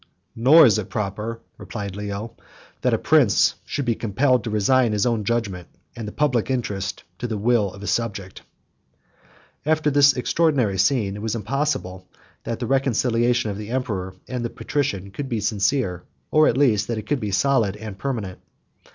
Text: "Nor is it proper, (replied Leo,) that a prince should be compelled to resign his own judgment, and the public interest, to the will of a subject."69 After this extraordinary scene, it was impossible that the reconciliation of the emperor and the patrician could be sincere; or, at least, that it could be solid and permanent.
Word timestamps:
"Nor 0.35 0.65
is 0.65 0.79
it 0.79 0.89
proper, 0.89 1.41
(replied 1.59 1.95
Leo,) 1.95 2.35
that 2.81 2.91
a 2.95 2.97
prince 2.97 3.53
should 3.65 3.85
be 3.85 3.93
compelled 3.93 4.43
to 4.43 4.49
resign 4.49 4.93
his 4.93 5.05
own 5.05 5.23
judgment, 5.25 5.67
and 5.95 6.07
the 6.07 6.11
public 6.11 6.49
interest, 6.49 7.03
to 7.19 7.27
the 7.27 7.37
will 7.37 7.71
of 7.71 7.83
a 7.83 7.85
subject."69 7.85 8.41
After 9.71 9.91
this 9.91 10.17
extraordinary 10.17 10.79
scene, 10.79 11.15
it 11.15 11.21
was 11.21 11.35
impossible 11.35 12.07
that 12.45 12.57
the 12.57 12.65
reconciliation 12.65 13.51
of 13.51 13.59
the 13.59 13.69
emperor 13.69 14.15
and 14.27 14.43
the 14.43 14.49
patrician 14.49 15.11
could 15.11 15.29
be 15.29 15.39
sincere; 15.39 16.01
or, 16.31 16.47
at 16.47 16.57
least, 16.57 16.87
that 16.87 16.97
it 16.97 17.05
could 17.05 17.19
be 17.19 17.29
solid 17.29 17.77
and 17.77 17.99
permanent. 17.99 18.39